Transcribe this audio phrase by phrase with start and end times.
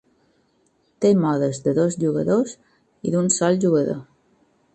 [1.05, 2.57] Té modes de dos jugadors
[3.11, 4.03] i d'un sol jugador.